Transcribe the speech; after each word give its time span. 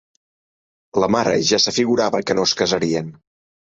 La 1.03 1.11
mare 1.17 1.37
ja 1.51 1.61
s'afigurava 1.67 2.25
que 2.29 2.41
no 2.43 2.51
es 2.51 2.59
casarien. 2.65 3.19